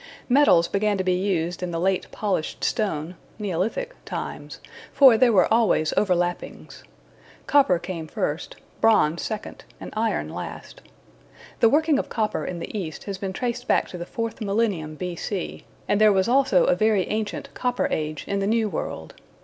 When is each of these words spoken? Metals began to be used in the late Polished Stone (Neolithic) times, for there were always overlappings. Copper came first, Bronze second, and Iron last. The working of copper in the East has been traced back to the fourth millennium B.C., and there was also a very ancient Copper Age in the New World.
Metals 0.29 0.67
began 0.67 0.97
to 0.97 1.03
be 1.03 1.13
used 1.13 1.61
in 1.61 1.69
the 1.69 1.79
late 1.79 2.09
Polished 2.11 2.63
Stone 2.63 3.13
(Neolithic) 3.37 3.93
times, 4.03 4.59
for 4.91 5.15
there 5.15 5.31
were 5.31 5.47
always 5.53 5.93
overlappings. 5.95 6.81
Copper 7.45 7.77
came 7.77 8.07
first, 8.07 8.55
Bronze 8.79 9.21
second, 9.21 9.63
and 9.79 9.93
Iron 9.95 10.29
last. 10.33 10.81
The 11.59 11.69
working 11.69 11.99
of 11.99 12.09
copper 12.09 12.45
in 12.45 12.57
the 12.57 12.75
East 12.75 13.03
has 13.03 13.19
been 13.19 13.31
traced 13.31 13.67
back 13.67 13.87
to 13.89 13.97
the 13.99 14.07
fourth 14.07 14.41
millennium 14.41 14.95
B.C., 14.95 15.65
and 15.87 16.01
there 16.01 16.11
was 16.11 16.27
also 16.27 16.63
a 16.63 16.73
very 16.73 17.07
ancient 17.07 17.53
Copper 17.53 17.87
Age 17.91 18.25
in 18.27 18.39
the 18.39 18.47
New 18.47 18.69
World. 18.69 19.13